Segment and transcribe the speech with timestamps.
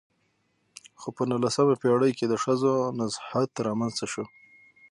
[0.99, 4.25] خو په نولسمه پېړۍ کې د ښځو نضهت رامنځته شو.